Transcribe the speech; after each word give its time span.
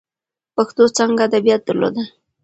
پښتو 0.55 0.83
څانګه 0.97 1.21
ادبیات 1.27 1.61
درلودل. 1.65 2.07